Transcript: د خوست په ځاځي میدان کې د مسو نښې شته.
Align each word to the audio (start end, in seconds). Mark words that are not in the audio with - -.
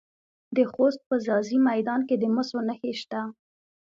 د 0.55 0.57
خوست 0.71 1.01
په 1.07 1.15
ځاځي 1.25 1.57
میدان 1.69 2.01
کې 2.07 2.15
د 2.19 2.25
مسو 2.35 2.57
نښې 2.67 2.93
شته. 3.01 3.21